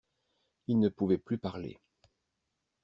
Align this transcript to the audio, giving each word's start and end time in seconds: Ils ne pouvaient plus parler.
Ils 0.65 0.79
ne 0.79 0.89
pouvaient 0.89 1.19
plus 1.19 1.37
parler. 1.37 1.79